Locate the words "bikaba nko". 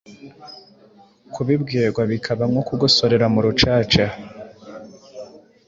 2.11-2.61